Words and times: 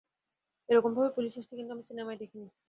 এরকম 0.69 0.91
ভাবে 0.95 1.09
পুলিশ 1.15 1.33
আসতে 1.37 1.53
কিন্তু 1.57 1.71
আমি 1.73 1.83
সিনেমায় 1.89 2.19
দেখি 2.21 2.37
নি। 2.39 2.47